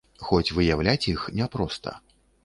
[0.27, 1.93] Хоць выяўляць іх няпроста.